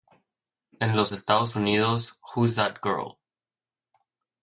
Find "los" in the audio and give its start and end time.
0.95-1.11